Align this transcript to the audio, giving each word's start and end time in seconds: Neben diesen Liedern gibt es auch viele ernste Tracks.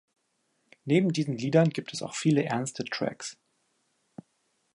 Neben 0.83 1.13
diesen 1.13 1.37
Liedern 1.37 1.69
gibt 1.69 1.93
es 1.93 2.01
auch 2.01 2.15
viele 2.15 2.43
ernste 2.43 2.83
Tracks. 2.85 3.37